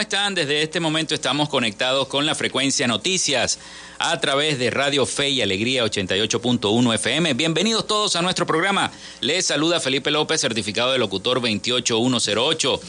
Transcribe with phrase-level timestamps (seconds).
[0.00, 0.34] ¿Cómo están?
[0.34, 3.58] Desde este momento estamos conectados con la frecuencia noticias
[3.98, 7.34] a través de Radio Fe y Alegría 88.1 FM.
[7.34, 8.90] Bienvenidos todos a nuestro programa.
[9.20, 12.80] Les saluda Felipe López, certificado de locutor 28108.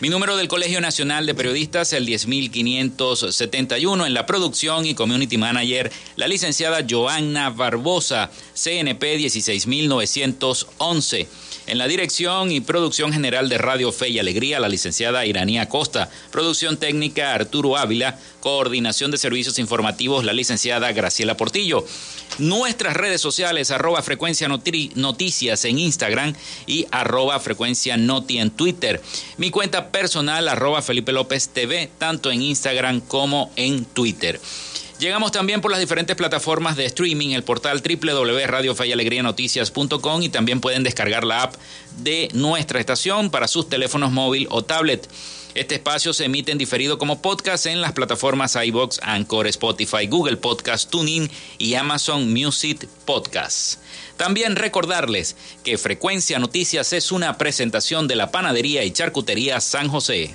[0.00, 4.04] Mi número del Colegio Nacional de Periodistas, el 10571.
[4.04, 11.28] En la producción y community manager, la licenciada Joanna Barbosa, CNP 16911.
[11.66, 16.08] En la dirección y producción general de Radio Fe y Alegría, la licenciada Iranía Costa.
[16.30, 18.20] Producción técnica Arturo Ávila.
[18.38, 21.84] Coordinación de servicios informativos, la licenciada Graciela Portillo.
[22.38, 26.34] Nuestras redes sociales, arroba frecuencia noticias en Instagram
[26.68, 29.02] y arroba frecuencia noti en Twitter.
[29.36, 34.40] Mi cuenta personal, arroba Felipe López TV, tanto en Instagram como en Twitter.
[34.98, 41.24] Llegamos también por las diferentes plataformas de streaming, el portal www.radiofeyalegrianoticias.com y también pueden descargar
[41.24, 41.56] la app
[41.98, 45.06] de nuestra estación para sus teléfonos móvil o tablet.
[45.54, 50.36] Este espacio se emite en diferido como podcast en las plataformas iBox, Anchor, Spotify, Google
[50.38, 53.78] Podcast, TuneIn y Amazon Music Podcast.
[54.16, 60.34] También recordarles que Frecuencia Noticias es una presentación de la Panadería y Charcutería San José.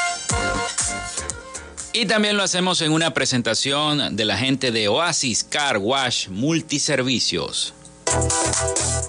[1.93, 7.73] Y también lo hacemos en una presentación de la gente de Oasis Car Wash Multiservicios.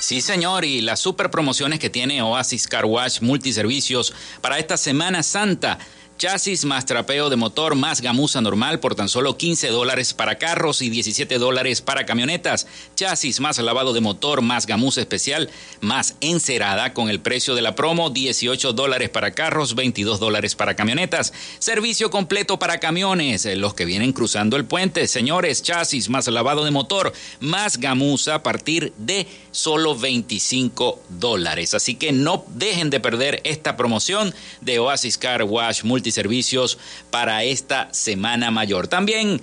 [0.00, 5.22] Sí, señor, y las super promociones que tiene Oasis Car Wash Multiservicios para esta Semana
[5.22, 5.78] Santa
[6.16, 10.80] Chasis más trapeo de motor más gamuza normal por tan solo 15 dólares para carros
[10.80, 12.68] y 17 dólares para camionetas.
[12.94, 15.50] Chasis más lavado de motor más gamuza especial
[15.80, 20.76] más encerada con el precio de la promo 18 dólares para carros, 22 dólares para
[20.76, 21.32] camionetas.
[21.58, 25.08] Servicio completo para camiones, eh, los que vienen cruzando el puente.
[25.08, 31.74] Señores, chasis más lavado de motor más gamuza a partir de solo 25 dólares.
[31.74, 36.78] Así que no dejen de perder esta promoción de Oasis Car Wash Multi servicios
[37.10, 38.88] para esta Semana Mayor.
[38.88, 39.40] También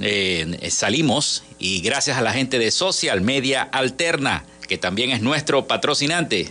[0.00, 5.66] eh, salimos y gracias a la gente de Social Media Alterna, que también es nuestro
[5.66, 6.50] patrocinante.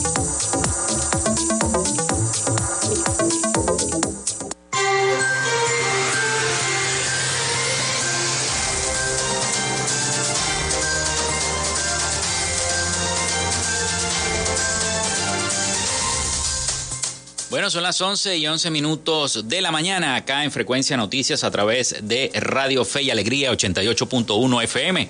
[17.61, 21.51] Bueno, son las 11 y 11 minutos de la mañana acá en Frecuencia Noticias a
[21.51, 25.07] través de Radio Fe y Alegría 88.1 FM.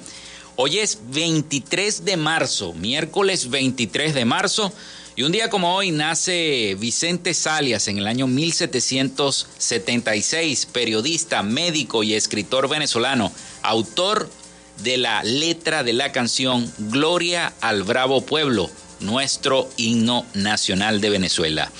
[0.57, 4.73] Hoy es 23 de marzo, miércoles 23 de marzo,
[5.15, 12.15] y un día como hoy nace Vicente Salias en el año 1776, periodista, médico y
[12.15, 13.31] escritor venezolano,
[13.61, 14.29] autor
[14.83, 18.69] de la letra de la canción Gloria al Bravo Pueblo,
[18.99, 21.71] nuestro himno nacional de Venezuela.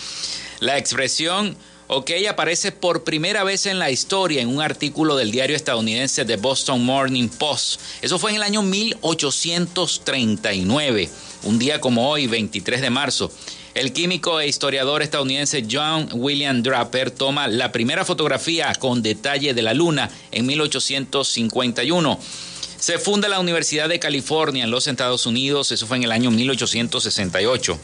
[0.61, 5.55] La expresión OK aparece por primera vez en la historia en un artículo del diario
[5.55, 7.81] estadounidense The Boston Morning Post.
[8.03, 11.09] Eso fue en el año 1839,
[11.45, 13.31] un día como hoy, 23 de marzo.
[13.73, 19.63] El químico e historiador estadounidense John William Draper toma la primera fotografía con detalle de
[19.63, 22.19] la Luna en 1851.
[22.77, 26.29] Se funda la Universidad de California en los Estados Unidos, eso fue en el año
[26.29, 27.79] 1868.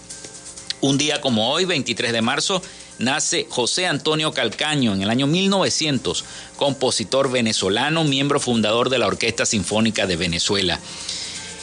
[0.79, 2.61] Un día como hoy, 23 de marzo,
[2.99, 6.23] nace José Antonio Calcaño en el año 1900,
[6.55, 10.79] compositor venezolano, miembro fundador de la Orquesta Sinfónica de Venezuela.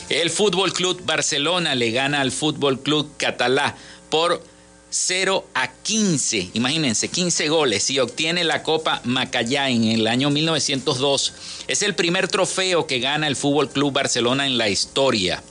[0.08, 3.76] El Fútbol Club Barcelona le gana al Fútbol Club Catalá
[4.10, 4.42] por
[4.90, 11.32] 0 a 15, imagínense, 15 goles y obtiene la Copa Macallá en el año 1902.
[11.68, 15.42] Es el primer trofeo que gana el Fútbol Club Barcelona en la historia.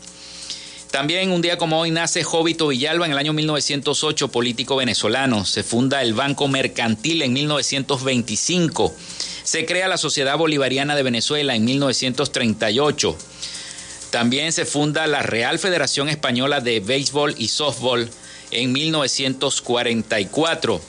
[0.93, 5.43] También un día como hoy nace Jovito Villalba en el año 1908, político venezolano.
[5.43, 8.93] Se funda el Banco Mercantil en 1925.
[9.43, 13.17] Se crea la Sociedad Bolivariana de Venezuela en 1938.
[14.11, 18.07] También se funda la Real Federación Española de Béisbol y Softball
[18.51, 20.79] en 1944.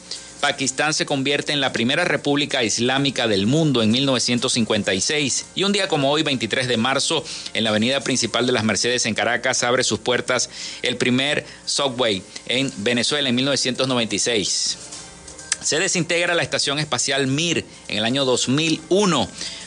[0.45, 5.89] Pakistán se convierte en la primera república islámica del mundo en 1956 y un día
[5.89, 7.25] como hoy, 23 de marzo,
[7.55, 10.51] en la avenida principal de las Mercedes en Caracas abre sus puertas
[10.83, 14.77] el primer subway en Venezuela en 1996.
[15.63, 19.27] Se desintegra la estación espacial Mir en el año 2001.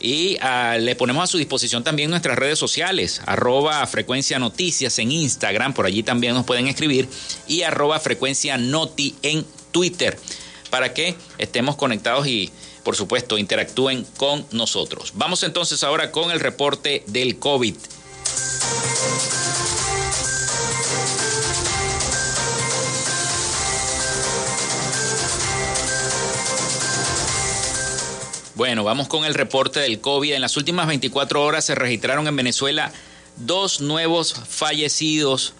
[0.00, 5.12] y ah, le ponemos a su disposición también nuestras redes sociales, arroba frecuencia noticias en
[5.12, 7.08] Instagram, por allí también nos pueden escribir,
[7.48, 10.18] y arroba frecuencia noti en Twitter,
[10.70, 12.50] para que estemos conectados y
[12.82, 15.12] por supuesto interactúen con nosotros.
[15.14, 17.74] Vamos entonces ahora con el reporte del COVID.
[28.56, 30.32] Bueno, vamos con el reporte del COVID.
[30.32, 32.90] En las últimas 24 horas se registraron en Venezuela
[33.36, 35.52] dos nuevos fallecidos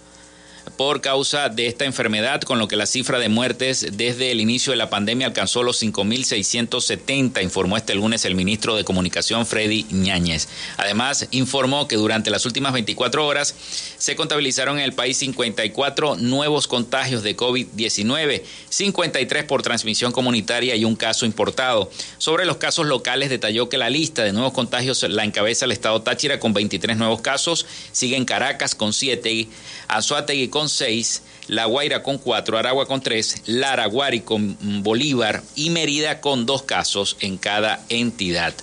[0.77, 4.73] por causa de esta enfermedad, con lo que la cifra de muertes desde el inicio
[4.73, 10.49] de la pandemia alcanzó los 5.670, informó este lunes el ministro de Comunicación Freddy Ñáñez.
[10.77, 13.55] Además, informó que durante las últimas 24 horas
[13.97, 20.85] se contabilizaron en el país 54 nuevos contagios de COVID-19, 53 por transmisión comunitaria y
[20.85, 21.91] un caso importado.
[22.19, 26.03] Sobre los casos locales, detalló que la lista de nuevos contagios la encabeza el estado
[26.03, 29.49] Táchira con 23 nuevos casos, siguen Caracas con 7,
[29.89, 35.71] Anzuategui con 6, La Guaira con 4, Aragua con 3, Lara, Guari con Bolívar y
[35.71, 38.55] Mérida con dos casos en cada entidad.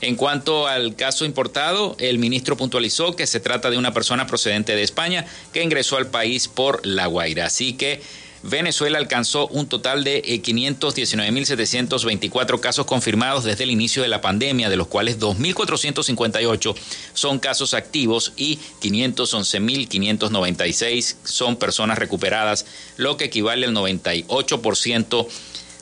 [0.00, 4.76] En cuanto al caso importado, el ministro puntualizó que se trata de una persona procedente
[4.76, 7.46] de España que ingresó al país por La Guaira.
[7.46, 8.02] Así que
[8.46, 14.68] Venezuela alcanzó un total de 519.724 eh, casos confirmados desde el inicio de la pandemia,
[14.68, 16.74] de los cuales 2.458
[17.14, 22.66] son casos activos y 511.596 son personas recuperadas,
[22.98, 25.26] lo que equivale al 98%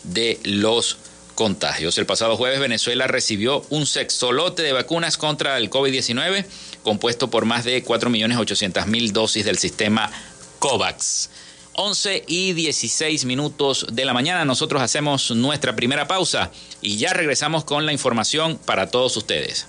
[0.05, 0.99] de los
[1.35, 1.99] contagios.
[1.99, 6.45] El pasado jueves Venezuela recibió un sexolote de vacunas contra el COVID-19
[6.85, 10.13] compuesto por más de 4.800.000 dosis del sistema
[10.61, 11.29] COVAX.
[11.75, 14.45] 11 y 16 minutos de la mañana.
[14.45, 16.51] Nosotros hacemos nuestra primera pausa
[16.81, 19.67] y ya regresamos con la información para todos ustedes.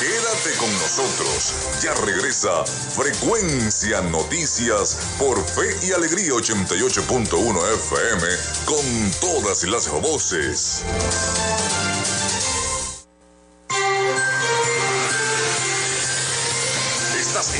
[0.00, 1.54] Quédate con nosotros.
[1.82, 8.26] Ya regresa Frecuencia Noticias por Fe y Alegría 88.1 FM
[8.64, 10.84] con todas las voces.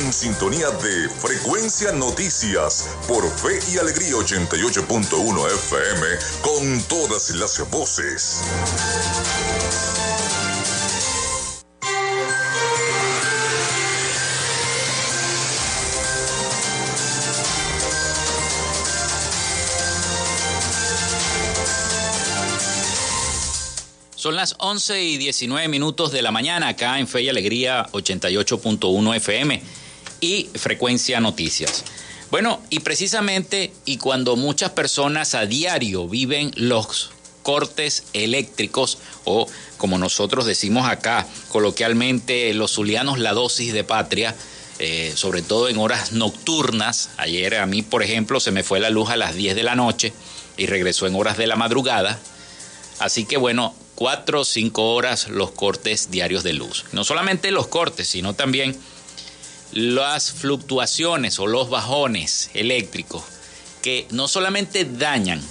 [0.09, 6.07] En sintonía de Frecuencia Noticias por Fe y Alegría 88.1 FM
[6.41, 8.41] con todas las voces.
[24.15, 29.15] Son las 11 y 19 minutos de la mañana acá en Fe y Alegría 88.1
[29.15, 29.61] FM
[30.21, 31.83] y Frecuencia Noticias.
[32.31, 37.11] Bueno, y precisamente, y cuando muchas personas a diario viven los
[37.41, 39.47] cortes eléctricos o
[39.77, 44.35] como nosotros decimos acá coloquialmente los zulianos la dosis de patria,
[44.77, 47.09] eh, sobre todo en horas nocturnas.
[47.17, 49.75] Ayer a mí, por ejemplo, se me fue la luz a las 10 de la
[49.75, 50.13] noche
[50.57, 52.19] y regresó en horas de la madrugada.
[52.99, 56.85] Así que bueno, cuatro o cinco horas los cortes diarios de luz.
[56.91, 58.77] No solamente los cortes, sino también
[59.79, 63.23] las fluctuaciones o los bajones eléctricos
[63.81, 65.41] que no solamente dañan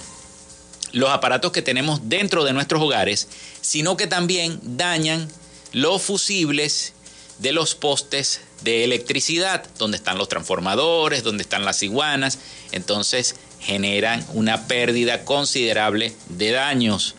[0.91, 3.27] los aparatos que tenemos dentro de nuestros hogares,
[3.61, 5.27] sino que también dañan
[5.71, 6.93] los fusibles
[7.39, 12.39] de los postes de electricidad, donde están los transformadores, donde están las iguanas,
[12.71, 17.15] entonces generan una pérdida considerable de daños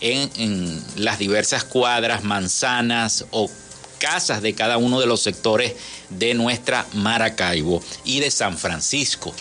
[0.00, 3.50] en, las diversas cuadras, manzanas o
[3.98, 5.74] casas de cada uno de los sectores
[6.10, 9.34] de nuestra Maracaibo y de San Francisco.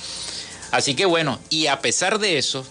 [0.72, 2.66] Así que bueno, y a pesar de eso,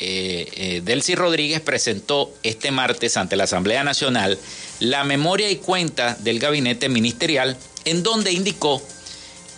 [0.00, 4.38] eh, eh, Delcy Rodríguez presentó este martes ante la Asamblea Nacional
[4.80, 8.82] la memoria y cuenta del gabinete ministerial en donde indicó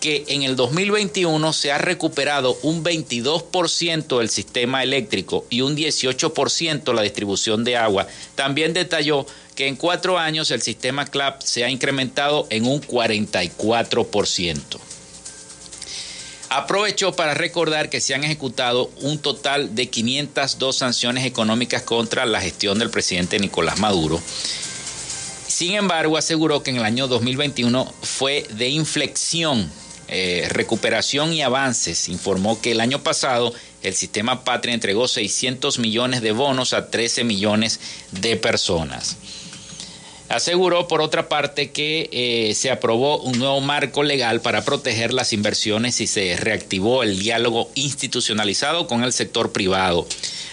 [0.01, 6.93] que en el 2021 se ha recuperado un 22% del sistema eléctrico y un 18%
[6.95, 8.07] la distribución de agua.
[8.35, 14.59] También detalló que en cuatro años el sistema CLAP se ha incrementado en un 44%.
[16.49, 22.41] Aprovechó para recordar que se han ejecutado un total de 502 sanciones económicas contra la
[22.41, 24.21] gestión del presidente Nicolás Maduro.
[25.47, 29.71] Sin embargo, aseguró que en el año 2021 fue de inflexión
[30.13, 36.21] eh, recuperación y avances, informó que el año pasado el sistema Patria entregó 600 millones
[36.21, 39.17] de bonos a 13 millones de personas.
[40.29, 45.33] Aseguró, por otra parte, que eh, se aprobó un nuevo marco legal para proteger las
[45.33, 50.07] inversiones y se reactivó el diálogo institucionalizado con el sector privado.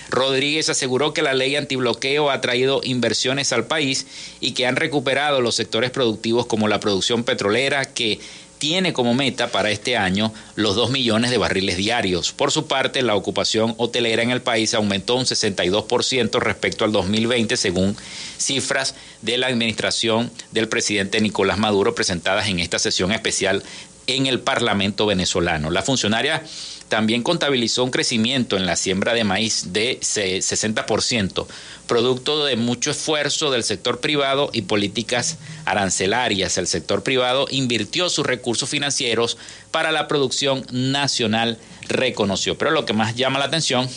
[0.10, 4.08] Rodríguez aseguró que la ley antibloqueo ha traído inversiones al país
[4.40, 8.20] y que han recuperado los sectores productivos como la producción petrolera, que
[8.58, 12.32] tiene como meta para este año los 2 millones de barriles diarios.
[12.32, 17.58] Por su parte, la ocupación hotelera en el país aumentó un 62% respecto al 2020,
[17.58, 17.96] según
[18.38, 23.64] cifras de la administración del presidente Nicolás Maduro presentadas en esta sesión especial
[24.08, 25.70] en el Parlamento venezolano.
[25.70, 26.44] La funcionaria
[26.90, 31.46] también contabilizó un crecimiento en la siembra de maíz de 60%,
[31.86, 36.58] producto de mucho esfuerzo del sector privado y políticas arancelarias.
[36.58, 39.38] El sector privado invirtió sus recursos financieros
[39.72, 42.58] para la producción nacional, reconoció.
[42.58, 43.90] Pero lo que más llama la atención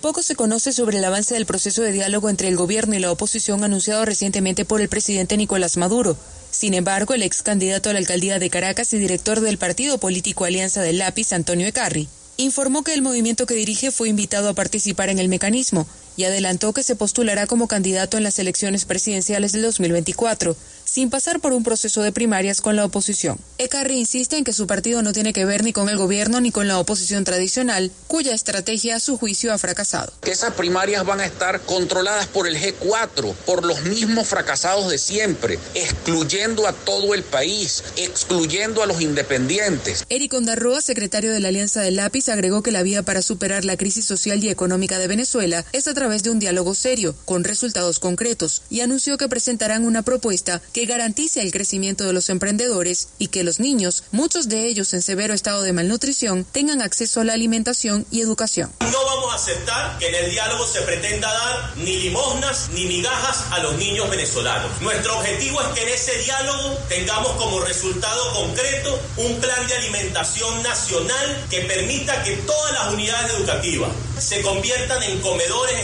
[0.00, 3.10] Poco se conoce sobre el avance del proceso de diálogo entre el gobierno y la
[3.10, 6.16] oposición anunciado recientemente por el presidente Nicolás Maduro.
[6.50, 10.44] Sin embargo, el ex candidato a la alcaldía de Caracas y director del partido político
[10.44, 12.08] Alianza del Lápiz, Antonio Ecarri,
[12.38, 16.72] informó que el movimiento que dirige fue invitado a participar en el mecanismo y adelantó
[16.72, 20.56] que se postulará como candidato en las elecciones presidenciales del 2024,
[20.88, 23.38] sin pasar por un proceso de primarias con la oposición.
[23.58, 26.50] Ecarri insiste en que su partido no tiene que ver ni con el gobierno ni
[26.50, 30.12] con la oposición tradicional, cuya estrategia a su juicio ha fracasado.
[30.22, 35.58] Esas primarias van a estar controladas por el G4, por los mismos fracasados de siempre,
[35.74, 40.04] excluyendo a todo el país, excluyendo a los independientes.
[40.08, 43.76] Eric Ondarroa, secretario de la Alianza del Lápiz, agregó que la vía para superar la
[43.76, 47.98] crisis social y económica de Venezuela es a través de un diálogo serio, con resultados
[47.98, 53.28] concretos, y anunció que presentarán una propuesta que garantice el crecimiento de los emprendedores y
[53.28, 57.34] que los niños, muchos de ellos en severo estado de malnutrición, tengan acceso a la
[57.34, 58.72] alimentación y educación.
[58.80, 63.44] No vamos a aceptar que en el diálogo se pretenda dar ni limosnas ni migajas
[63.50, 64.70] a los niños venezolanos.
[64.80, 70.62] Nuestro objetivo es que en ese diálogo tengamos como resultado concreto un plan de alimentación
[70.62, 75.78] nacional que permita que todas las unidades educativas se conviertan en comedores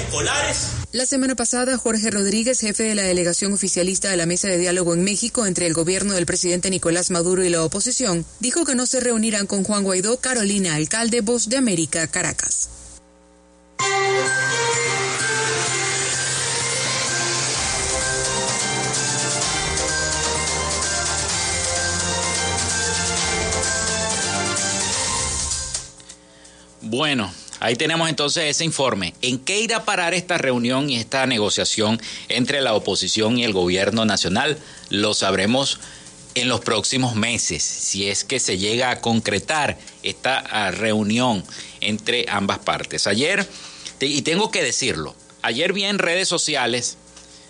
[0.94, 4.83] la semana pasada, Jorge Rodríguez, jefe de la delegación oficialista de la mesa de diálogo
[4.92, 8.84] en México entre el gobierno del presidente Nicolás Maduro y la oposición, dijo que no
[8.84, 12.68] se reunirán con Juan Guaidó, Carolina Alcalde, Voz de América, Caracas.
[26.82, 27.32] Bueno,
[27.64, 29.14] Ahí tenemos entonces ese informe.
[29.22, 31.98] ¿En qué irá a parar esta reunión y esta negociación
[32.28, 34.58] entre la oposición y el gobierno nacional?
[34.90, 35.80] Lo sabremos
[36.34, 41.42] en los próximos meses, si es que se llega a concretar esta ah, reunión
[41.80, 43.06] entre ambas partes.
[43.06, 43.48] Ayer,
[43.98, 46.98] y tengo que decirlo, ayer vi en redes sociales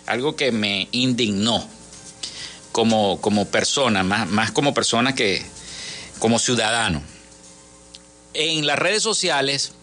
[0.05, 1.67] algo que me indignó
[2.71, 5.43] como, como persona, más, más como persona que
[6.19, 7.03] como ciudadano.
[8.33, 9.73] En las redes sociales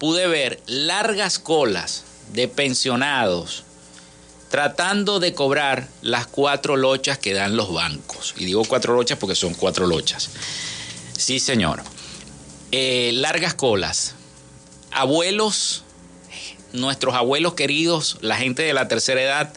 [0.00, 3.64] pude ver largas colas de pensionados
[4.48, 8.34] tratando de cobrar las cuatro lochas que dan los bancos.
[8.36, 10.30] Y digo cuatro lochas porque son cuatro lochas.
[11.16, 11.82] Sí, señor.
[12.72, 14.14] Eh, largas colas.
[14.90, 15.84] Abuelos,
[16.72, 19.52] nuestros abuelos queridos, la gente de la tercera edad,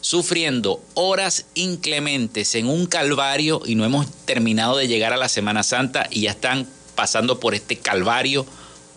[0.00, 5.62] sufriendo horas inclementes en un calvario y no hemos terminado de llegar a la Semana
[5.64, 8.46] Santa y ya están pasando por este calvario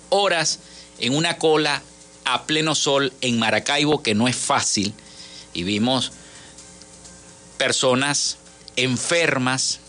[0.10, 0.60] horas
[1.00, 1.82] en una cola
[2.26, 4.94] a pleno sol en Maracaibo, que no es fácil,
[5.54, 6.12] y vimos
[7.58, 8.38] personas
[8.76, 9.80] enfermas,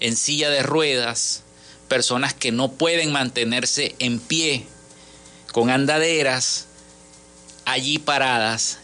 [0.00, 1.42] en silla de ruedas,
[1.88, 4.66] personas que no pueden mantenerse en pie,
[5.52, 6.66] con andaderas,
[7.64, 8.78] allí paradas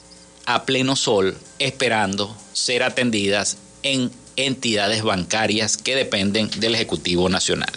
[0.47, 7.73] a pleno sol, esperando ser atendidas en entidades bancarias que dependen del Ejecutivo Nacional.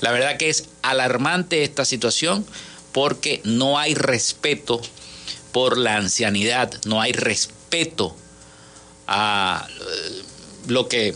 [0.00, 2.44] La verdad que es alarmante esta situación
[2.92, 4.80] porque no hay respeto
[5.52, 8.16] por la ancianidad, no hay respeto
[9.06, 10.22] a eh,
[10.68, 11.14] lo que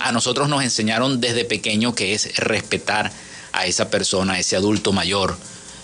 [0.00, 3.12] a nosotros nos enseñaron desde pequeño que es respetar
[3.52, 5.36] a esa persona, a ese adulto mayor,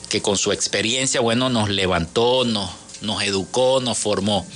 [0.09, 4.47] que con su experiencia, bueno, nos levantó, nos, nos educó, nos formó.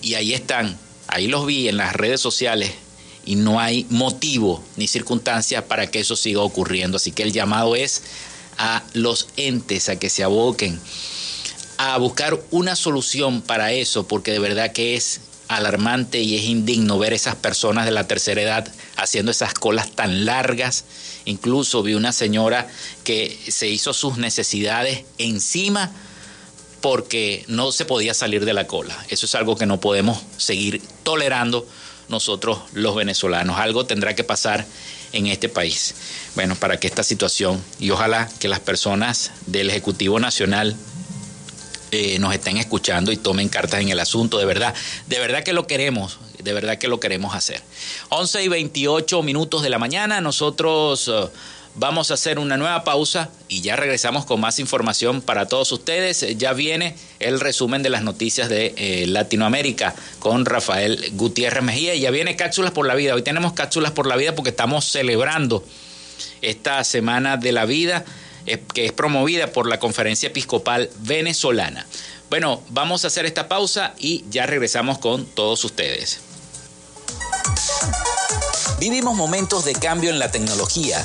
[0.00, 2.72] Y ahí están, ahí los vi en las redes sociales
[3.28, 6.96] y no hay motivo ni circunstancia para que eso siga ocurriendo.
[6.96, 8.02] Así que el llamado es
[8.56, 10.80] a los entes a que se aboquen
[11.76, 16.98] a buscar una solución para eso, porque de verdad que es alarmante y es indigno
[16.98, 20.86] ver esas personas de la tercera edad haciendo esas colas tan largas.
[21.26, 22.66] Incluso vi una señora
[23.04, 25.92] que se hizo sus necesidades encima
[26.80, 28.96] porque no se podía salir de la cola.
[29.10, 31.68] Eso es algo que no podemos seguir tolerando
[32.08, 33.58] nosotros los venezolanos.
[33.58, 34.66] Algo tendrá que pasar
[35.12, 35.94] en este país.
[36.34, 40.76] Bueno, para que esta situación y ojalá que las personas del Ejecutivo Nacional
[41.90, 44.74] eh, nos estén escuchando y tomen cartas en el asunto, de verdad,
[45.06, 47.62] de verdad que lo queremos, de verdad que lo queremos hacer.
[48.10, 51.08] 11 y 28 minutos de la mañana, nosotros...
[51.08, 51.28] Eh,
[51.78, 56.26] vamos a hacer una nueva pausa y ya regresamos con más información para todos ustedes.
[56.36, 62.00] Ya viene el resumen de las noticias de eh, Latinoamérica con Rafael Gutiérrez Mejía y
[62.00, 63.14] ya viene Cápsulas por la Vida.
[63.14, 65.64] Hoy tenemos Cápsulas por la Vida porque estamos celebrando
[66.42, 68.04] esta Semana de la Vida
[68.74, 71.86] que es promovida por la Conferencia Episcopal Venezolana.
[72.30, 76.20] Bueno, vamos a hacer esta pausa y ya regresamos con todos ustedes.
[78.80, 81.04] Vivimos momentos de cambio en la tecnología,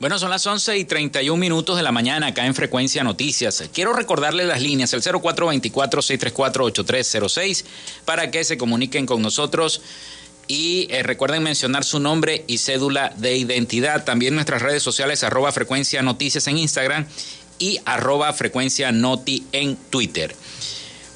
[0.00, 3.64] Bueno, son las 11 y 31 minutos de la mañana acá en Frecuencia Noticias.
[3.70, 7.66] Quiero recordarles las líneas, el 0424-634-8306,
[8.06, 9.82] para que se comuniquen con nosotros
[10.48, 14.06] y eh, recuerden mencionar su nombre y cédula de identidad.
[14.06, 17.04] También nuestras redes sociales, arroba Frecuencia Noticias en Instagram
[17.58, 20.34] y arroba Frecuencia Noti en Twitter.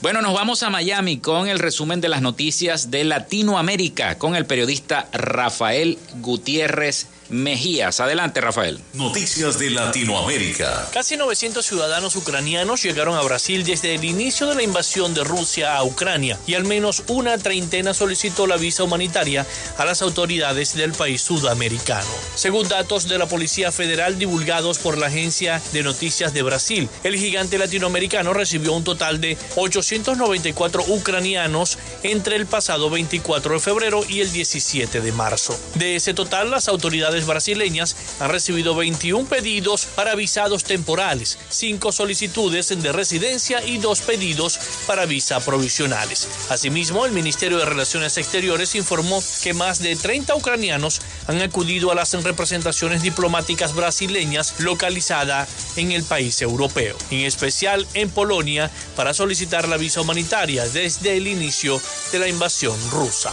[0.02, 4.44] Bueno, nos vamos a Miami con el resumen de las noticias de Latinoamérica con el
[4.44, 7.98] periodista Rafael Gutiérrez Mejías.
[7.98, 8.80] Adelante, Rafael.
[8.92, 10.88] Noticias de Latinoamérica.
[10.92, 15.76] Casi 900 ciudadanos ucranianos llegaron a Brasil desde el inicio de la invasión de Rusia
[15.76, 19.44] a Ucrania y al menos una treintena solicitó la visa humanitaria
[19.78, 22.06] a las autoridades del país sudamericano.
[22.36, 27.16] Según datos de la Policía Federal divulgados por la Agencia de Noticias de Brasil, el
[27.16, 34.20] gigante latinoamericano recibió un total de 894 ucranianos entre el pasado 24 de febrero y
[34.20, 35.58] el 17 de marzo.
[35.74, 42.68] De ese total, las autoridades brasileñas han recibido 21 pedidos para visados temporales, 5 solicitudes
[42.68, 46.28] de residencia y 2 pedidos para visa provisionales.
[46.48, 51.94] Asimismo, el Ministerio de Relaciones Exteriores informó que más de 30 ucranianos han acudido a
[51.94, 59.68] las representaciones diplomáticas brasileñas localizadas en el país europeo, en especial en Polonia, para solicitar
[59.68, 61.80] la visa humanitaria desde el inicio
[62.12, 63.32] de la invasión rusa.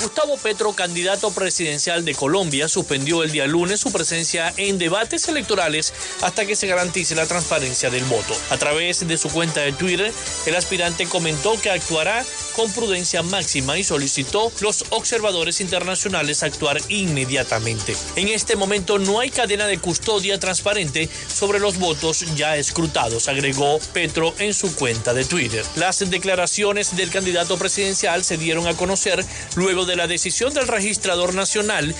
[0.00, 5.92] Gustavo Petro, candidato presidencial de Colombia, suspendió el día lunes su presencia en debates electorales
[6.22, 8.34] hasta que se garantice la transparencia del voto.
[8.50, 10.12] A través de su cuenta de Twitter,
[10.46, 17.96] el aspirante comentó que actuará con prudencia máxima y solicitó los observadores internacionales actuar inmediatamente.
[18.16, 23.78] En este momento no hay cadena de custodia transparente sobre los votos ya escrutados, agregó
[23.92, 25.64] Petro en su cuenta de Twitter.
[25.76, 31.34] Las declaraciones del candidato presidencial se dieron a conocer luego de la decisión del registrador
[31.34, 31.94] nacional,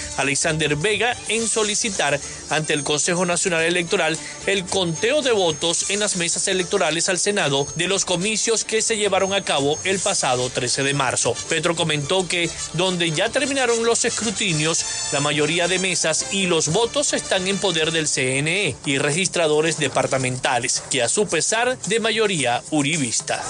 [0.66, 2.18] Vega, en solicitar
[2.50, 7.66] ante el Consejo Nacional Electoral el conteo de votos en las mesas electorales al Senado
[7.76, 11.34] de los comicios que se llevaron a cabo el pasado 13 de marzo.
[11.48, 17.12] Petro comentó que donde ya terminaron los escrutinios, la mayoría de mesas y los votos
[17.12, 23.42] están en poder del CNE y registradores departamentales, que a su pesar de mayoría uribista.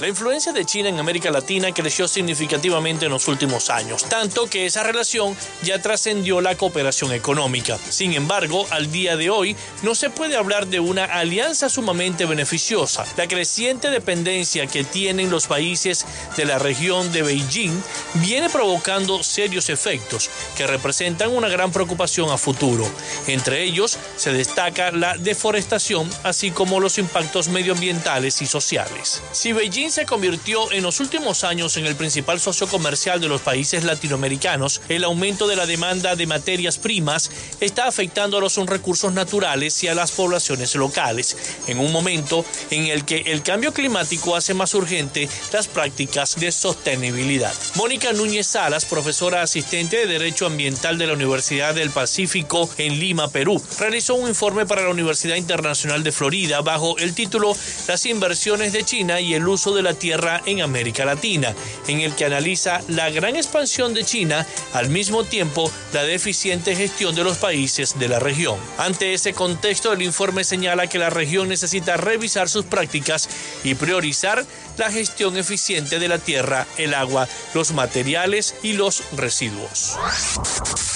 [0.00, 4.66] La influencia de China en América Latina creció significativamente en los últimos años, tanto que
[4.66, 7.78] esa relación ya trascendió la cooperación económica.
[7.90, 13.04] Sin embargo, al día de hoy no se puede hablar de una alianza sumamente beneficiosa.
[13.18, 17.78] La creciente dependencia que tienen los países de la región de Beijing
[18.14, 22.90] viene provocando serios efectos que representan una gran preocupación a futuro.
[23.26, 29.20] Entre ellos se destaca la deforestación, así como los impactos medioambientales y sociales.
[29.32, 33.42] Si Beijing se convirtió en los últimos años en el principal socio comercial de los
[33.42, 37.28] países latinoamericanos, el aumento de la demanda de materias primas
[37.60, 42.86] está afectando a los recursos naturales y a las poblaciones locales, en un momento en
[42.86, 47.52] el que el cambio climático hace más urgente las prácticas de sostenibilidad.
[47.74, 53.28] Mónica Núñez Salas, profesora asistente de Derecho Ambiental de la Universidad del Pacífico en Lima,
[53.28, 57.56] Perú, realizó un informe para la Universidad Internacional de Florida bajo el título
[57.88, 61.56] Las inversiones de China y el uso de la tierra en América Latina,
[61.88, 67.14] en el que analiza la gran expansión de China, al mismo tiempo la deficiente gestión
[67.14, 68.58] de los países de la región.
[68.78, 73.28] Ante ese contexto, el informe señala que la región necesita revisar sus prácticas
[73.64, 74.44] y priorizar
[74.76, 79.96] la gestión eficiente de la tierra, el agua, los materiales y los residuos.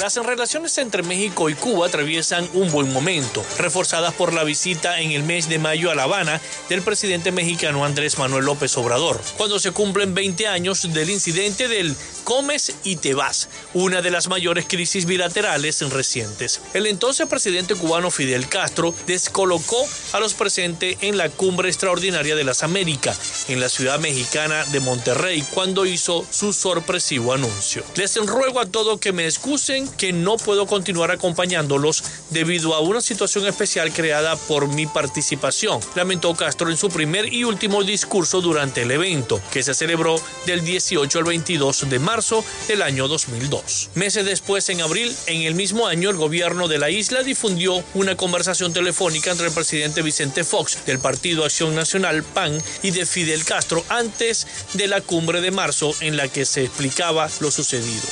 [0.01, 5.13] Las relaciones entre México y Cuba atraviesan un buen momento, reforzadas por la visita en
[5.13, 9.59] el mes de mayo a La Habana del presidente mexicano Andrés Manuel López Obrador, cuando
[9.59, 14.67] se cumplen 20 años del incidente del Comes y te vas, una de las mayores
[14.69, 16.61] crisis bilaterales recientes.
[16.75, 22.45] El entonces presidente cubano Fidel Castro descolocó a los presentes en la cumbre extraordinaria de
[22.45, 27.83] las Américas, en la ciudad mexicana de Monterrey, cuando hizo su sorpresivo anuncio.
[27.95, 33.01] Les ruego a todos que me excusen que no puedo continuar acompañándolos debido a una
[33.01, 38.83] situación especial creada por mi participación, lamentó Castro en su primer y último discurso durante
[38.83, 43.91] el evento, que se celebró del 18 al 22 de marzo del año 2002.
[43.95, 48.17] Meses después, en abril, en el mismo año, el gobierno de la isla difundió una
[48.17, 53.45] conversación telefónica entre el presidente Vicente Fox del Partido Acción Nacional PAN y de Fidel
[53.45, 53.56] Castro
[53.89, 58.03] antes de la cumbre de marzo en la que se explicaba lo sucedido.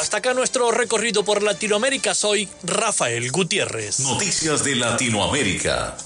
[0.00, 2.14] Hasta acá nuestro recorrido por Latinoamérica.
[2.14, 4.00] Soy Rafael Gutiérrez.
[4.00, 5.96] Noticias de Latinoamérica.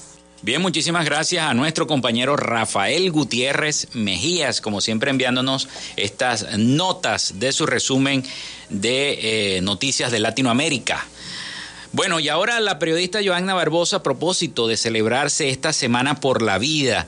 [0.41, 7.53] Bien, muchísimas gracias a nuestro compañero Rafael Gutiérrez Mejías, como siempre enviándonos estas notas de
[7.53, 8.25] su resumen
[8.69, 11.05] de eh, noticias de Latinoamérica.
[11.93, 16.57] Bueno, y ahora la periodista Joanna Barbosa, a propósito de celebrarse esta Semana por la
[16.57, 17.07] Vida,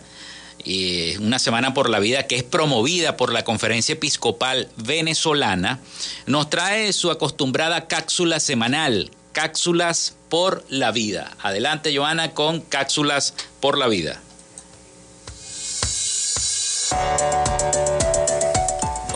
[0.65, 5.80] eh, una Semana por la Vida que es promovida por la Conferencia Episcopal Venezolana,
[6.25, 11.36] nos trae su acostumbrada cápsula semanal, cápsulas por la vida.
[11.41, 14.21] Adelante, Joana, con cápsulas por la vida.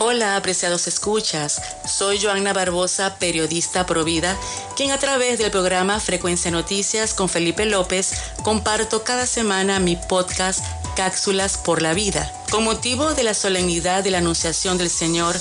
[0.02, 1.62] Hola, apreciados escuchas.
[1.86, 4.38] Soy Joanna Barbosa, periodista provida,
[4.76, 10.64] quien a través del programa Frecuencia Noticias con Felipe López comparto cada semana mi podcast
[11.00, 12.30] Cápsulas por la Vida.
[12.52, 15.34] Con motivo de la solemnidad de la Anunciación del Señor,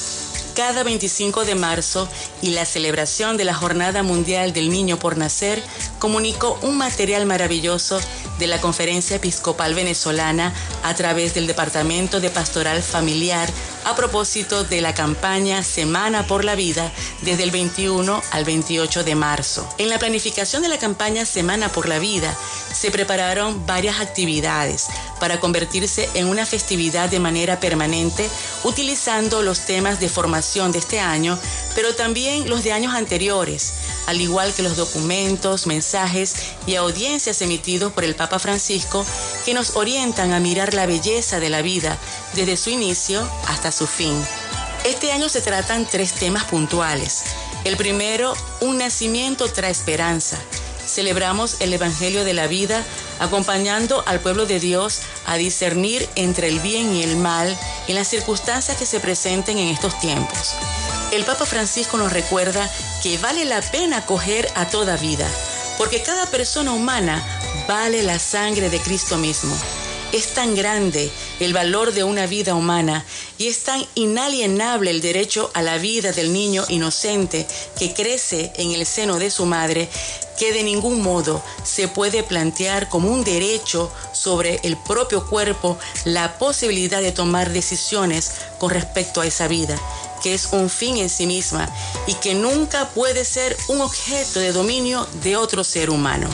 [0.54, 2.08] cada 25 de marzo
[2.42, 5.60] y la celebración de la Jornada Mundial del Niño por Nacer,
[5.98, 8.00] comunicó un material maravilloso
[8.38, 13.50] de la Conferencia Episcopal Venezolana a través del Departamento de Pastoral Familiar
[13.88, 19.14] a propósito de la campaña Semana por la Vida desde el 21 al 28 de
[19.14, 19.66] marzo.
[19.78, 22.36] En la planificación de la campaña Semana por la Vida
[22.70, 24.88] se prepararon varias actividades
[25.20, 28.28] para convertirse en una festividad de manera permanente
[28.62, 31.38] utilizando los temas de formación de este año,
[31.74, 33.72] pero también los de años anteriores,
[34.08, 36.34] al igual que los documentos, mensajes
[36.66, 39.04] y audiencias emitidos por el Papa Francisco
[39.44, 41.98] que nos orientan a mirar la belleza de la vida
[42.34, 44.14] desde su inicio hasta su fin.
[44.86, 47.24] Este año se tratan tres temas puntuales.
[47.64, 50.38] El primero, un nacimiento trae esperanza.
[50.86, 52.82] Celebramos el Evangelio de la vida
[53.20, 57.54] acompañando al pueblo de Dios a discernir entre el bien y el mal
[57.88, 60.54] en las circunstancias que se presenten en estos tiempos.
[61.10, 62.70] El Papa Francisco nos recuerda
[63.02, 65.26] que vale la pena coger a toda vida,
[65.78, 67.24] porque cada persona humana
[67.66, 69.56] vale la sangre de Cristo mismo.
[70.12, 73.06] Es tan grande el valor de una vida humana
[73.38, 77.46] y es tan inalienable el derecho a la vida del niño inocente
[77.78, 79.88] que crece en el seno de su madre
[80.38, 86.38] que de ningún modo se puede plantear como un derecho sobre el propio cuerpo la
[86.38, 89.78] posibilidad de tomar decisiones con respecto a esa vida,
[90.34, 91.68] es un fin en sí misma
[92.06, 96.28] y que nunca puede ser un objeto de dominio de otro ser humano.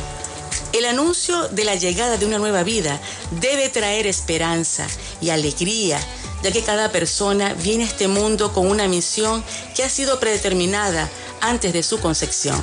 [0.73, 3.01] El anuncio de la llegada de una nueva vida
[3.41, 4.87] debe traer esperanza
[5.21, 6.01] y alegría,
[6.43, 11.09] ya que cada persona viene a este mundo con una misión que ha sido predeterminada
[11.41, 12.61] antes de su concepción.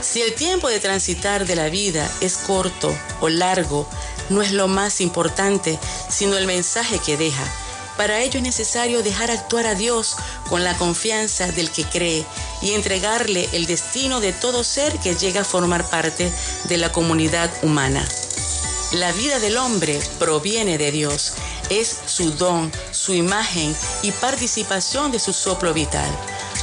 [0.00, 3.88] Si el tiempo de transitar de la vida es corto o largo,
[4.28, 5.78] no es lo más importante,
[6.08, 7.44] sino el mensaje que deja.
[8.00, 10.16] Para ello es necesario dejar actuar a Dios
[10.48, 12.24] con la confianza del que cree
[12.62, 16.32] y entregarle el destino de todo ser que llega a formar parte
[16.64, 18.02] de la comunidad humana.
[18.92, 21.34] La vida del hombre proviene de Dios,
[21.68, 26.10] es su don, su imagen y participación de su soplo vital.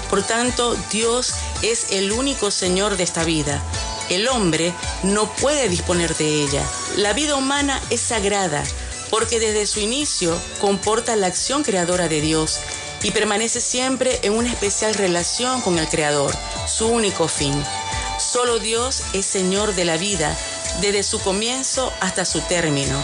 [0.09, 3.61] Por tanto, Dios es el único Señor de esta vida.
[4.09, 4.73] El hombre
[5.03, 6.63] no puede disponer de ella.
[6.95, 8.63] La vida humana es sagrada
[9.09, 12.59] porque desde su inicio comporta la acción creadora de Dios
[13.03, 16.33] y permanece siempre en una especial relación con el Creador,
[16.67, 17.53] su único fin.
[18.19, 20.35] Solo Dios es Señor de la vida
[20.81, 23.03] desde su comienzo hasta su término.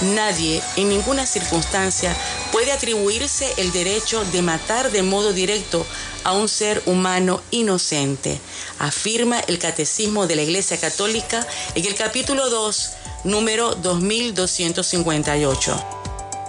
[0.00, 2.16] Nadie, en ninguna circunstancia,
[2.52, 5.86] puede atribuirse el derecho de matar de modo directo
[6.24, 8.40] a un ser humano inocente,
[8.78, 12.90] afirma el Catecismo de la Iglesia Católica en el capítulo 2,
[13.24, 16.00] número 2258.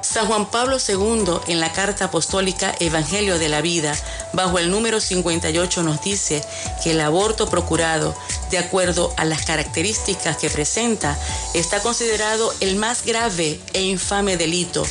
[0.02, 3.98] San Juan Pablo II en la carta apostólica Evangelio de la Vida,
[4.34, 6.44] bajo el número 58, nos dice
[6.84, 8.14] que el aborto procurado,
[8.50, 11.18] de acuerdo a las características que presenta,
[11.54, 14.86] está considerado el más grave e infame delito.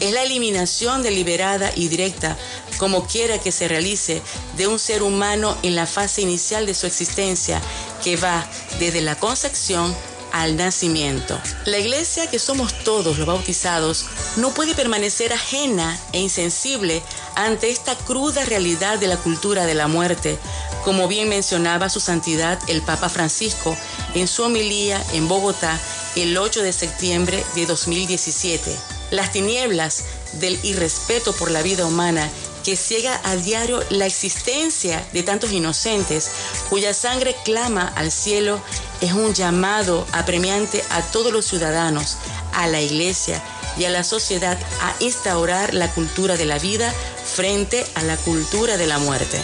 [0.00, 2.38] Es la eliminación deliberada y directa,
[2.82, 4.20] como quiera que se realice,
[4.56, 7.62] de un ser humano en la fase inicial de su existencia,
[8.02, 8.44] que va
[8.80, 9.94] desde la concepción
[10.32, 11.40] al nacimiento.
[11.64, 17.04] La iglesia, que somos todos los bautizados, no puede permanecer ajena e insensible
[17.36, 20.36] ante esta cruda realidad de la cultura de la muerte,
[20.84, 23.76] como bien mencionaba su santidad el Papa Francisco
[24.16, 25.78] en su homilía en Bogotá
[26.16, 28.76] el 8 de septiembre de 2017.
[29.12, 30.02] Las tinieblas
[30.40, 32.28] del irrespeto por la vida humana
[32.62, 36.30] que ciega a diario la existencia de tantos inocentes
[36.68, 38.60] cuya sangre clama al cielo,
[39.00, 42.16] es un llamado apremiante a todos los ciudadanos,
[42.52, 43.42] a la iglesia
[43.76, 46.92] y a la sociedad a instaurar la cultura de la vida
[47.24, 49.40] frente a la cultura de la muerte.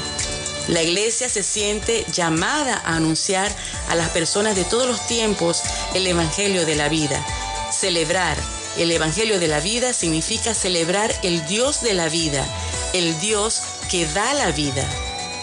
[0.69, 3.51] La iglesia se siente llamada a anunciar
[3.89, 5.63] a las personas de todos los tiempos
[5.95, 7.25] el Evangelio de la vida.
[7.73, 8.37] Celebrar
[8.77, 12.47] el Evangelio de la vida significa celebrar el Dios de la vida
[12.93, 14.87] el Dios que da la vida.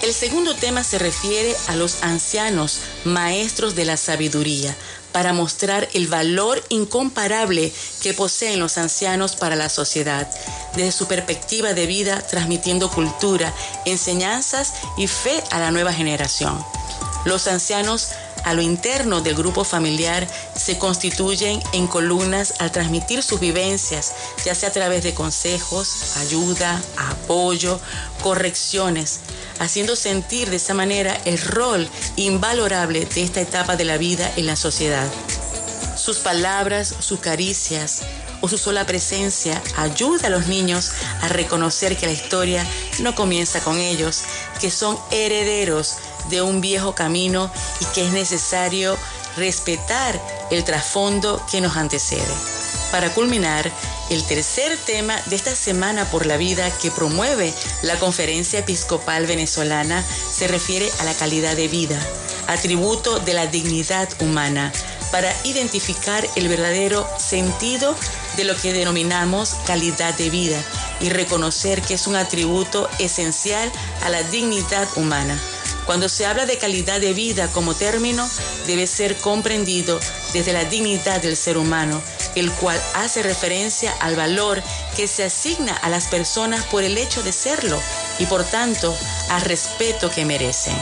[0.01, 4.75] El segundo tema se refiere a los ancianos, maestros de la sabiduría,
[5.11, 10.29] para mostrar el valor incomparable que poseen los ancianos para la sociedad,
[10.75, 13.53] desde su perspectiva de vida transmitiendo cultura,
[13.85, 16.63] enseñanzas y fe a la nueva generación.
[17.23, 18.09] Los ancianos
[18.45, 24.13] a lo interno del grupo familiar se constituyen en columnas al transmitir sus vivencias,
[24.45, 27.79] ya sea a través de consejos, ayuda, apoyo,
[28.21, 29.19] correcciones,
[29.59, 34.45] haciendo sentir de esa manera el rol invalorable de esta etapa de la vida en
[34.45, 35.07] la sociedad.
[35.97, 38.03] Sus palabras, sus caricias,
[38.41, 42.63] o su sola presencia ayuda a los niños a reconocer que la historia
[42.99, 44.21] no comienza con ellos,
[44.61, 45.95] que son herederos
[46.29, 48.97] de un viejo camino y que es necesario
[49.37, 50.19] respetar
[50.51, 52.33] el trasfondo que nos antecede.
[52.91, 53.69] Para culminar,
[54.09, 60.03] el tercer tema de esta Semana por la Vida que promueve la Conferencia Episcopal Venezolana
[60.03, 61.99] se refiere a la calidad de vida,
[62.47, 64.71] atributo de la dignidad humana,
[65.11, 67.95] para identificar el verdadero sentido
[68.37, 70.61] de lo que denominamos calidad de vida
[70.99, 73.71] y reconocer que es un atributo esencial
[74.03, 75.39] a la dignidad humana.
[75.85, 78.27] Cuando se habla de calidad de vida como término,
[78.65, 79.99] debe ser comprendido
[80.33, 82.01] desde la dignidad del ser humano,
[82.35, 84.63] el cual hace referencia al valor
[84.95, 87.79] que se asigna a las personas por el hecho de serlo
[88.17, 88.95] y por tanto
[89.29, 90.75] al respeto que merecen.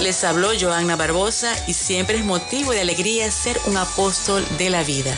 [0.00, 4.84] Les habló Joanna Barbosa y siempre es motivo de alegría ser un apóstol de la
[4.84, 5.16] vida.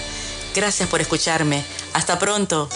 [0.54, 1.64] Gracias por escucharme.
[1.92, 2.68] Hasta pronto.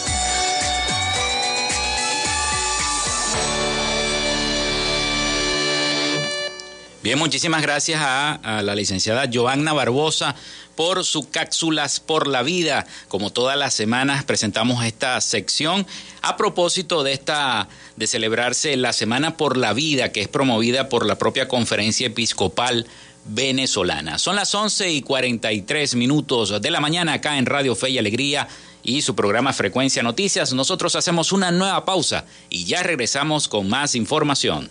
[7.05, 10.35] Bien, muchísimas gracias a, la licenciada Joanna Barbosa
[10.75, 12.87] por su cápsulas por la vida.
[13.09, 15.87] Como todas las semanas presentamos esta sección
[16.23, 21.05] a propósito de esta de celebrarse la Semana por la Vida que es promovida por
[21.05, 22.87] la propia Conferencia Episcopal
[23.27, 24.17] venezolana.
[24.17, 28.49] Son las 11 y 43 minutos de la mañana acá en Radio Fe y Alegría
[28.83, 30.55] y su programa Frecuencia Noticias.
[30.55, 34.71] Nosotros hacemos una nueva pausa y ya regresamos con más información.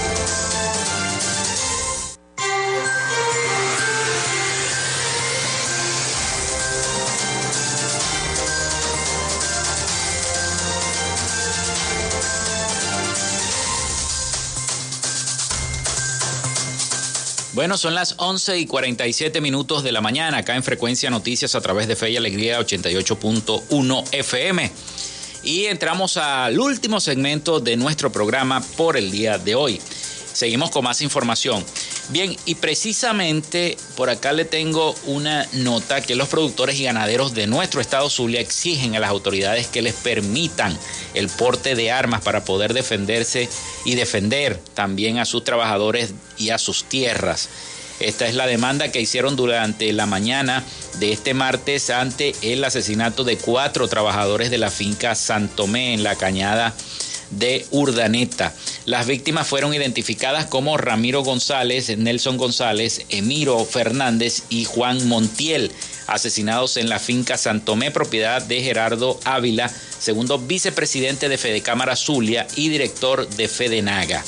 [17.61, 21.61] Bueno, son las 11 y 47 minutos de la mañana acá en Frecuencia Noticias a
[21.61, 24.71] través de Fe y Alegría 88.1 FM.
[25.43, 29.79] Y entramos al último segmento de nuestro programa por el día de hoy.
[30.33, 31.63] Seguimos con más información.
[32.11, 37.47] Bien, y precisamente por acá le tengo una nota que los productores y ganaderos de
[37.47, 40.77] nuestro estado Zulia exigen a las autoridades que les permitan
[41.13, 43.47] el porte de armas para poder defenderse
[43.85, 47.47] y defender también a sus trabajadores y a sus tierras.
[48.01, 50.65] Esta es la demanda que hicieron durante la mañana
[50.99, 56.17] de este martes ante el asesinato de cuatro trabajadores de la finca Santomé en la
[56.17, 56.75] cañada
[57.31, 58.53] de Urdaneta.
[58.85, 65.71] Las víctimas fueron identificadas como Ramiro González, Nelson González, Emiro Fernández y Juan Montiel,
[66.07, 72.69] asesinados en la finca Santomé, propiedad de Gerardo Ávila, segundo vicepresidente de Fedecámara Zulia y
[72.69, 74.23] director de Fedenaga.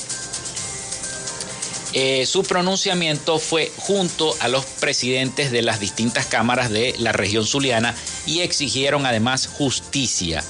[1.96, 7.46] Eh, su pronunciamiento fue junto a los presidentes de las distintas cámaras de la región
[7.46, 7.94] zuliana
[8.26, 10.42] y exigieron además justicia.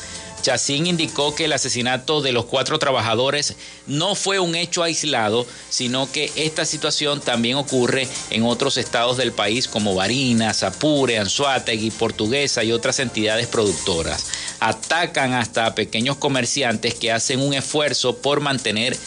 [0.44, 3.54] Chacín indicó que el asesinato de los cuatro trabajadores
[3.86, 9.32] no fue un hecho aislado, sino que esta situación también ocurre en otros estados del
[9.32, 14.26] país como Barinas, Apure, Anzuategui, Portuguesa y otras entidades productoras.
[14.60, 18.98] Atacan hasta a pequeños comerciantes que hacen un esfuerzo por mantener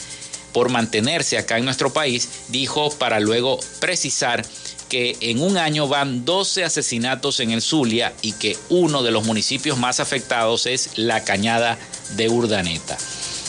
[0.54, 4.44] por mantenerse acá en nuestro país, dijo para luego precisar
[4.90, 9.26] que en un año van 12 asesinatos en el Zulia y que uno de los
[9.26, 11.78] municipios más afectados es la Cañada
[12.16, 12.98] de Urdaneta.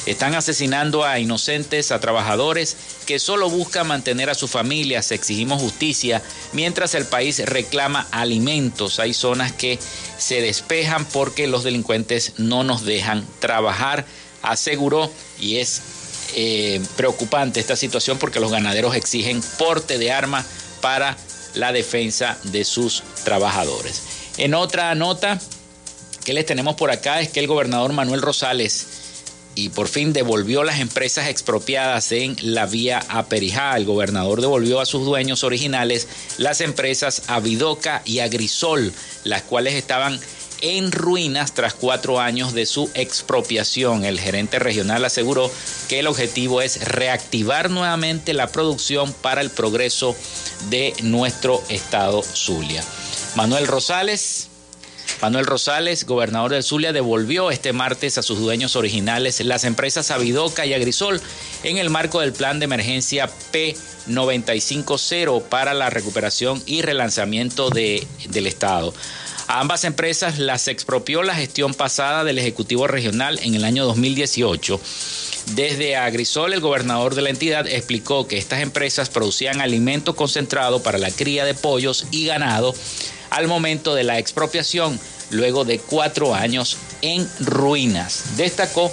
[0.06, 5.12] Están asesinando a inocentes, a trabajadores que solo buscan mantener a sus familias.
[5.12, 6.22] Exigimos justicia
[6.52, 9.00] mientras el país reclama alimentos.
[9.00, 9.78] Hay zonas que
[10.16, 14.06] se despejan porque los delincuentes no nos dejan trabajar,
[14.40, 15.82] aseguró, y es
[16.34, 20.46] eh, preocupante esta situación porque los ganaderos exigen porte de armas
[20.80, 21.18] para
[21.54, 24.02] la defensa de sus trabajadores.
[24.36, 25.40] En otra nota
[26.24, 28.86] que les tenemos por acá es que el gobernador Manuel Rosales
[29.54, 33.76] y por fin devolvió las empresas expropiadas en la vía Aperijá.
[33.76, 38.92] El gobernador devolvió a sus dueños originales las empresas Avidoca y Agrisol,
[39.24, 40.20] las cuales estaban
[40.60, 44.04] en ruinas tras cuatro años de su expropiación.
[44.04, 45.50] El gerente regional aseguró
[45.88, 50.16] que el objetivo es reactivar nuevamente la producción para el progreso
[50.70, 52.82] de nuestro estado Zulia.
[53.34, 54.48] Manuel Rosales,
[55.20, 60.64] Manuel Rosales, gobernador del Zulia, devolvió este martes a sus dueños originales las empresas Avidoca
[60.64, 61.20] y Agrisol
[61.64, 68.46] en el marco del plan de emergencia P950 para la recuperación y relanzamiento de, del
[68.46, 68.94] Estado.
[69.48, 74.78] A ambas empresas las expropió la gestión pasada del Ejecutivo Regional en el año 2018.
[75.54, 80.98] Desde Agrisol, el gobernador de la entidad explicó que estas empresas producían alimento concentrado para
[80.98, 82.74] la cría de pollos y ganado
[83.30, 88.36] al momento de la expropiación, luego de cuatro años en ruinas.
[88.36, 88.92] Destacó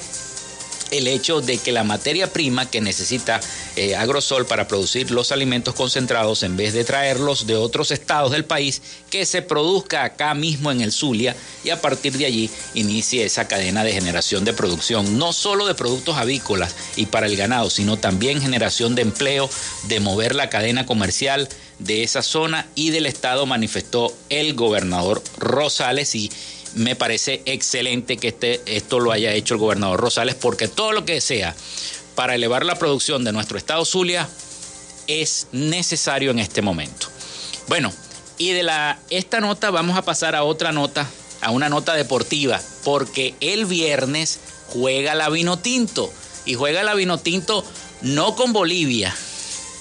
[0.97, 3.39] el hecho de que la materia prima que necesita
[3.75, 8.45] eh, Agrosol para producir los alimentos concentrados, en vez de traerlos de otros estados del
[8.45, 13.25] país, que se produzca acá mismo en el Zulia y a partir de allí inicie
[13.25, 17.69] esa cadena de generación de producción, no solo de productos avícolas y para el ganado,
[17.69, 19.49] sino también generación de empleo,
[19.87, 26.15] de mover la cadena comercial de esa zona y del estado, manifestó el gobernador Rosales
[26.15, 26.31] y
[26.75, 31.05] me parece excelente que este, esto lo haya hecho el gobernador Rosales, porque todo lo
[31.05, 31.55] que sea
[32.15, 34.29] para elevar la producción de nuestro estado Zulia
[35.07, 37.07] es necesario en este momento.
[37.67, 37.91] Bueno,
[38.37, 41.09] y de la, esta nota vamos a pasar a otra nota,
[41.41, 46.11] a una nota deportiva, porque el viernes juega la Vino Tinto,
[46.45, 47.65] y juega la Vino Tinto
[48.01, 49.15] no con Bolivia,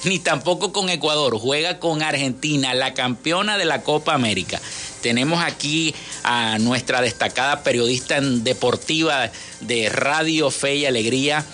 [0.05, 4.61] ni tampoco con Ecuador, juega con Argentina, la campeona de la Copa América.
[5.05, 9.30] Tenemos aquí a nuestra destacada periodista deportiva
[9.61, 11.44] de Radio Fe y Alegría,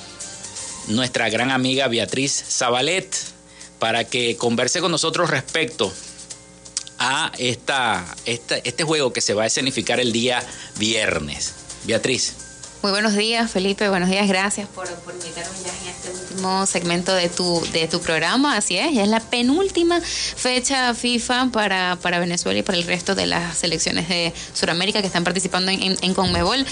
[0.86, 3.12] nuestra gran amiga Beatriz Zabalet,
[3.80, 5.92] para que converse con nosotros respecto
[7.00, 10.40] a esta, este juego que se va a escenificar el día
[10.78, 11.52] viernes.
[11.86, 12.49] Beatriz.
[12.82, 13.90] Muy buenos días, Felipe.
[13.90, 14.26] Buenos días.
[14.26, 18.56] Gracias por, invitarme ya en este último segmento de tu, de tu programa.
[18.56, 23.14] Así es, ya es la penúltima fecha FIFA para, para Venezuela y para el resto
[23.14, 26.64] de las selecciones de Sudamérica que están participando en, en, Conmebol.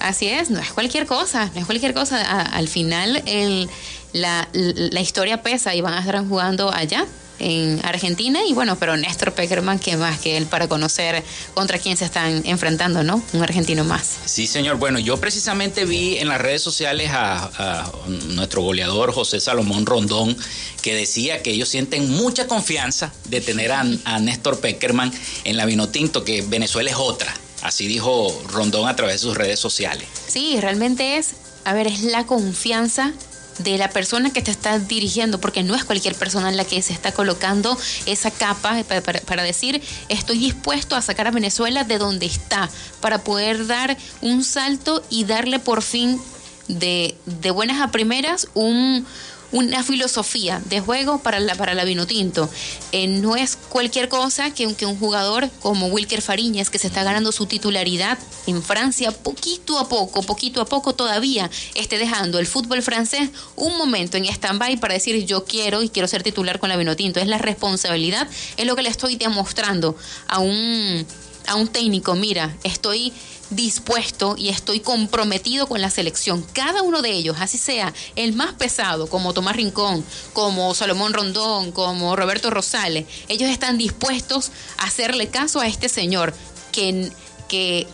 [0.00, 2.42] Así es, no es cualquier cosa, no es cualquier cosa.
[2.42, 3.70] al final, el,
[4.12, 7.06] la, la historia pesa y van a estar jugando allá
[7.38, 11.22] en Argentina y bueno, pero Néstor Peckerman, que más que él para conocer
[11.54, 13.22] contra quién se están enfrentando, ¿no?
[13.32, 14.18] Un argentino más.
[14.24, 14.76] Sí, señor.
[14.76, 17.90] Bueno, yo precisamente vi en las redes sociales a,
[18.34, 20.36] nuestro goleador José Salomón Rondón
[20.82, 25.12] que decía que ellos sienten mucha confianza de tener a, a Néstor Peckerman
[25.44, 27.34] en la Vinotinto, que Venezuela es otra.
[27.62, 30.06] Así dijo Rondón a través de sus redes sociales.
[30.28, 31.30] Sí, realmente es,
[31.64, 33.12] a ver, es la confianza
[33.58, 36.80] de la persona que te está dirigiendo, porque no es cualquier persona en la que
[36.82, 37.76] se está colocando
[38.06, 38.82] esa capa
[39.26, 44.44] para, decir, estoy dispuesto a sacar a Venezuela de donde está, para poder dar un
[44.44, 46.20] salto y darle por fin
[46.68, 49.06] de, de buenas a primeras un
[49.52, 52.48] una filosofía de juego para la, para la Vinotinto.
[52.92, 57.32] Eh, no es cualquier cosa que, un jugador como Wilker Fariñas, que se está ganando
[57.32, 62.82] su titularidad en Francia, poquito a poco, poquito a poco todavía esté dejando el fútbol
[62.82, 66.76] francés un momento en stand-by para decir yo quiero y quiero ser titular con la
[66.76, 67.20] Vinotinto.
[67.20, 71.06] Es la responsabilidad, es lo que le estoy demostrando a un,
[71.46, 72.14] a un técnico.
[72.14, 73.12] Mira, estoy
[73.50, 76.44] dispuesto y estoy comprometido con la selección.
[76.52, 81.72] Cada uno de ellos, así sea el más pesado, como Tomás Rincón, como Salomón Rondón,
[81.72, 86.34] como Roberto Rosales, ellos están dispuestos a hacerle caso a este señor
[86.72, 87.10] que,
[87.48, 87.86] que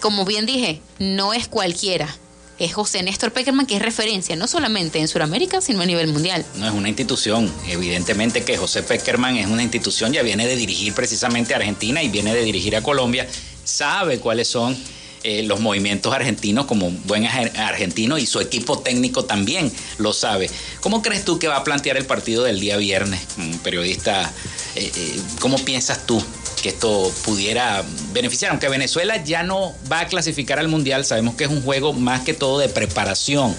[0.00, 2.14] como bien dije, no es cualquiera.
[2.58, 6.44] Es José Néstor Peckerman, que es referencia no solamente en Sudamérica, sino a nivel mundial.
[6.56, 7.52] No es una institución.
[7.68, 12.08] Evidentemente que José Peckerman es una institución, ya viene de dirigir precisamente a Argentina y
[12.08, 13.28] viene de dirigir a Colombia
[13.68, 14.76] sabe cuáles son
[15.24, 20.48] eh, los movimientos argentinos como buen argentino y su equipo técnico también lo sabe.
[20.80, 23.20] ¿Cómo crees tú que va a plantear el partido del día viernes?
[23.62, 24.32] Periodista,
[24.76, 26.22] eh, eh, ¿cómo piensas tú
[26.62, 28.52] que esto pudiera beneficiar?
[28.52, 32.22] Aunque Venezuela ya no va a clasificar al Mundial, sabemos que es un juego más
[32.22, 33.54] que todo de preparación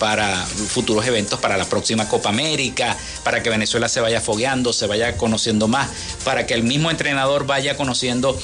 [0.00, 4.86] para futuros eventos, para la próxima Copa América, para que Venezuela se vaya fogueando, se
[4.86, 5.90] vaya conociendo más,
[6.24, 8.38] para que el mismo entrenador vaya conociendo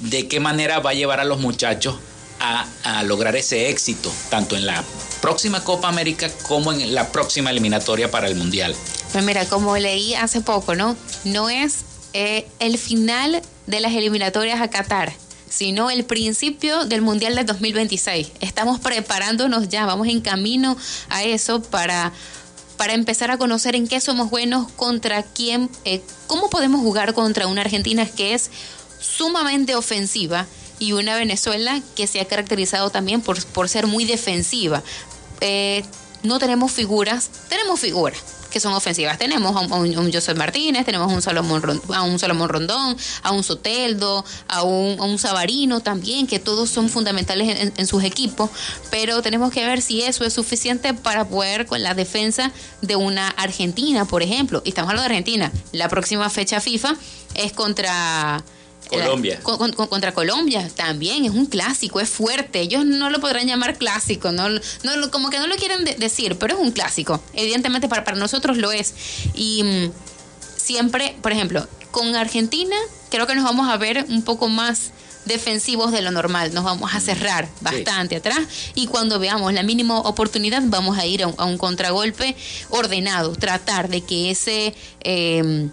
[0.00, 1.96] de qué manera va a llevar a los muchachos
[2.40, 4.82] a, lograr ese éxito, tanto en la
[5.20, 8.74] próxima Copa América como en la próxima eliminatoria para el Mundial.
[9.12, 10.96] Pues mira, como leí hace poco, ¿no?
[11.24, 15.12] No es eh, el final de las eliminatorias a Qatar,
[15.48, 18.32] sino el principio del Mundial del 2026.
[18.40, 20.76] Estamos preparándonos ya, vamos en camino
[21.08, 22.12] a eso para
[22.80, 27.46] para empezar a conocer en qué somos buenos, contra quién, eh, cómo podemos jugar contra
[27.46, 28.50] una Argentina que es
[29.00, 30.46] sumamente ofensiva
[30.78, 34.82] y una Venezuela que se ha caracterizado también por, por ser muy defensiva.
[35.40, 35.84] Eh,
[36.22, 38.16] no tenemos figuras, tenemos figuras
[38.50, 39.16] que son ofensivas.
[39.16, 43.30] Tenemos a un, un José Martínez, tenemos a un Salomón, a un Salomón Rondón, a
[43.30, 48.50] un Soteldo, a un, a un Sabarino también, que todos son fundamentales en, sus equipos,
[48.90, 53.28] pero tenemos que ver si eso es suficiente para poder con la defensa de una
[53.28, 54.62] Argentina, por ejemplo.
[54.64, 55.52] Y estamos hablando de Argentina.
[55.72, 56.96] La próxima fecha FIFA
[57.34, 58.44] es contra
[58.90, 59.40] Colombia.
[59.42, 62.60] contra Colombia también, es un clásico, es fuerte.
[62.60, 66.54] Ellos no lo podrán llamar clásico, no, no como que no lo quieren decir, pero
[66.54, 67.22] es un clásico.
[67.34, 68.94] Evidentemente para, para nosotros lo es.
[69.34, 69.92] Y mm,
[70.56, 72.76] siempre, por ejemplo, con Argentina
[73.10, 74.92] creo que nos vamos a ver un poco más
[75.24, 77.02] defensivos de lo normal, nos vamos a mm.
[77.02, 78.38] cerrar bastante atrás
[78.74, 82.36] y cuando veamos la mínima oportunidad vamos a ir a un, contragolpe
[82.70, 84.74] ordenado, tratar de que ese...
[85.00, 85.68] Eh,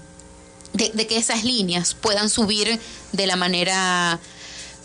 [0.73, 2.79] de, que esas líneas puedan subir
[3.11, 4.19] de la manera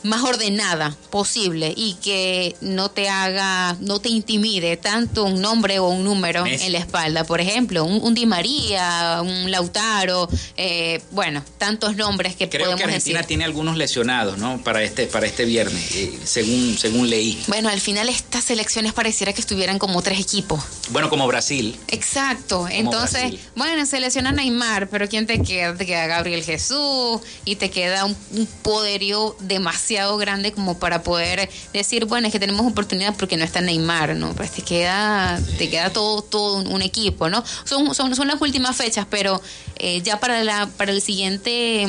[0.03, 5.89] más ordenada posible y que no te haga, no te intimide tanto un nombre o
[5.89, 7.25] un número en la espalda.
[7.25, 13.23] Por ejemplo, un, Di María, un Lautaro, eh, bueno, tantos nombres que Creo que Argentina
[13.23, 14.63] tiene algunos lesionados, ¿no?
[14.63, 17.43] Para este, para este viernes, eh, según, según leí.
[17.47, 20.63] Bueno, al final estas elecciones pareciera que estuvieran como tres equipos.
[20.91, 21.79] Bueno, como Brasil.
[21.89, 22.67] Exacto.
[22.69, 25.75] Entonces, bueno, se lesiona Neymar, pero ¿quién te queda?
[25.75, 32.07] Te queda Gabriel Jesús y te queda un poderío demasiado grande como para poder decir,
[32.07, 34.35] bueno, es que tenemos oportunidad porque no está Neymar, ¿no?
[34.35, 37.45] Pues te queda, te queda todo, todo un, equipo, ¿no?
[37.65, 39.41] Son, son, son las últimas fechas, pero
[39.77, 41.87] eh, ya para la, para el siguiente,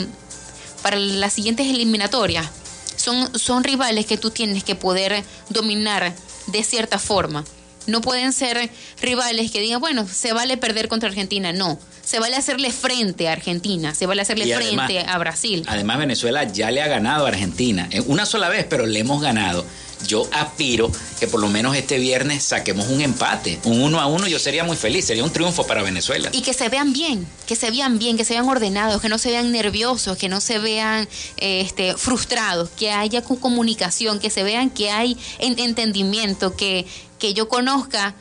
[0.81, 2.47] para las siguientes eliminatorias,
[2.95, 6.13] son, son rivales que tú tienes que poder dominar
[6.47, 7.43] de cierta forma.
[7.87, 8.69] No pueden ser
[9.01, 11.53] rivales que digan, bueno, se vale perder contra Argentina.
[11.53, 15.63] No, se vale hacerle frente a Argentina, se vale hacerle frente a Brasil.
[15.67, 19.21] Además, Venezuela ya le ha ganado a Argentina, eh, una sola vez, pero le hemos
[19.21, 19.65] ganado.
[20.07, 24.27] Yo aspiro que por lo menos este viernes saquemos un empate, un uno a uno,
[24.27, 26.29] yo sería muy feliz, sería un triunfo para Venezuela.
[26.33, 29.17] Y que se vean bien, que se vean bien, que se vean ordenados, que no
[29.17, 34.69] se vean nerviosos, que no se vean este, frustrados, que haya comunicación, que se vean
[34.69, 36.85] que hay entendimiento, que,
[37.19, 38.15] que yo conozca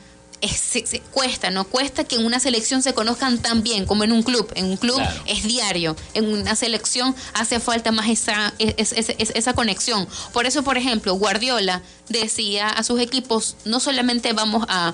[1.11, 4.51] cuesta, no cuesta que en una selección se conozcan tan bien como en un club.
[4.55, 10.07] En un club es diario, en una selección hace falta más esa, esa conexión.
[10.31, 14.93] Por eso, por ejemplo, Guardiola decía a sus equipos, no solamente vamos a,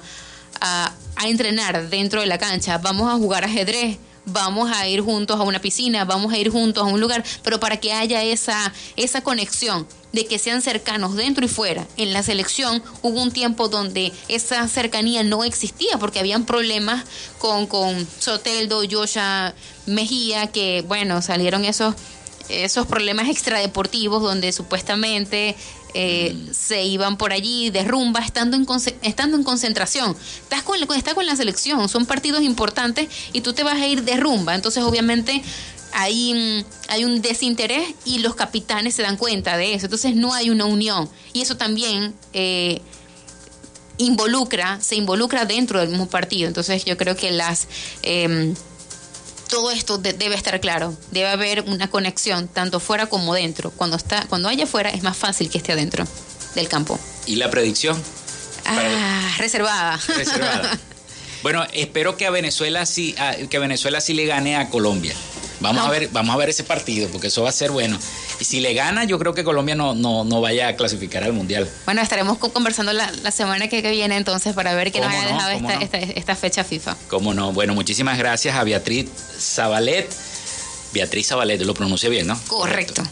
[0.61, 3.97] a, a entrenar dentro de la cancha, vamos a jugar ajedrez
[4.31, 7.59] vamos a ir juntos a una piscina, vamos a ir juntos a un lugar, pero
[7.59, 11.87] para que haya esa, esa conexión de que sean cercanos dentro y fuera.
[11.97, 17.05] En la selección hubo un tiempo donde esa cercanía no existía porque habían problemas
[17.37, 19.53] con, con Soteldo, Yosha
[19.85, 21.95] Mejía, que bueno, salieron esos,
[22.49, 25.55] esos problemas extradeportivos donde supuestamente
[25.95, 28.67] eh, se iban por allí de rumba estando en,
[29.01, 30.15] estando en concentración.
[30.43, 34.03] Estás con, estás con la selección, son partidos importantes y tú te vas a ir
[34.03, 34.53] de rumba.
[34.53, 35.41] Entonces, obviamente,
[35.93, 39.85] hay, mm, hay un desinterés y los capitanes se dan cuenta de eso.
[39.85, 41.09] Entonces no hay una unión.
[41.33, 42.81] Y eso también eh,
[43.97, 46.47] involucra, se involucra dentro del mismo partido.
[46.47, 47.67] Entonces yo creo que las...
[48.01, 48.55] Em,
[49.49, 53.71] todo esto debe estar claro, debe haber una conexión tanto fuera como dentro.
[53.71, 56.05] Cuando está, cuando haya fuera es más fácil que esté adentro
[56.53, 56.99] del campo.
[57.25, 57.99] ¿Y la predicción?
[58.65, 59.99] Ah, reservada.
[60.07, 60.77] Reservada.
[61.43, 63.15] bueno, espero que a Venezuela sí,
[63.49, 65.15] que a Venezuela sí le gane a Colombia.
[65.59, 67.99] Vamos a ver, vamos a ver ese partido, porque eso va a ser bueno.
[68.39, 71.33] Y si le gana, yo creo que Colombia no, no, no vaya a clasificar al
[71.33, 71.69] Mundial.
[71.85, 75.79] Bueno, estaremos conversando la, semana que viene entonces para ver qué nos ha dejado
[76.15, 76.95] esta, fecha FIFA.
[77.07, 77.51] Cómo no.
[77.53, 80.09] Bueno, muchísimas gracias a Beatriz Zabalet.
[80.93, 82.39] Beatriz Zabalet, lo pronuncié bien, ¿no?
[82.47, 83.03] Correcto.